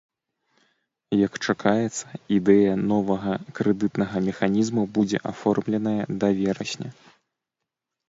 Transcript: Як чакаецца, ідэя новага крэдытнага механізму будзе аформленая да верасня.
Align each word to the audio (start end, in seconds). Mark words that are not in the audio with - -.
Як 1.27 1.33
чакаецца, 1.47 2.05
ідэя 2.39 2.73
новага 2.93 3.33
крэдытнага 3.61 4.17
механізму 4.31 4.81
будзе 4.99 5.17
аформленая 5.37 6.03
да 6.21 6.27
верасня. 6.45 6.89